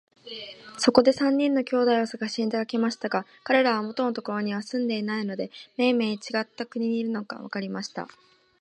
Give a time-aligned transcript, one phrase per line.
[0.79, 8.07] そこで三人の兄弟をさがしに出かけましたが、かれらは元のところには住んでいないで、めいめいちがった国にいるのがわかりました。